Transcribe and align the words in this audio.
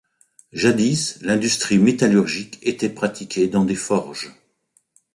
Jadis, 0.51 1.19
l'industrie 1.21 1.77
métallurgique 1.77 2.57
était 2.63 2.89
pratiquée 2.89 3.47
dans 3.47 3.65
des 3.65 3.75
forges. 3.75 4.33